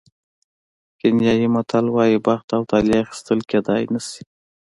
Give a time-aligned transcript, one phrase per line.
[0.99, 4.23] کینیايي متل وایي بخت او طالع اخیستل کېدای نه شي.